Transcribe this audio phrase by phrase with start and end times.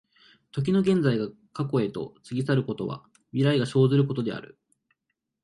[0.51, 3.03] 時の現在が過去へと過ぎ去ることは、
[3.33, 4.57] 未来が生ずることである。